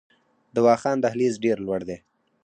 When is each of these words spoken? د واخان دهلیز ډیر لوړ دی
د 0.53 0.55
واخان 0.65 0.97
دهلیز 1.01 1.33
ډیر 1.43 1.57
لوړ 1.65 1.81
دی 1.89 1.97